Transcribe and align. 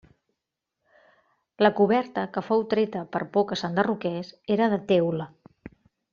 La 1.63 1.71
coberta, 1.79 2.23
que 2.37 2.43
fou 2.47 2.65
treta 2.73 3.03
per 3.17 3.21
por 3.37 3.45
que 3.53 3.59
s'enderroqués, 3.63 4.33
era 4.57 4.71
de 4.75 4.81
teula. 4.95 5.31